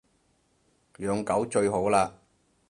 [0.97, 2.11] 養狗最好喇